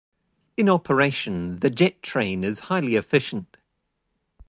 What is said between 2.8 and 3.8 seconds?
efficient.